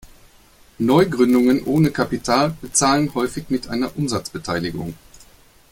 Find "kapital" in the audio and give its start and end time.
1.91-2.57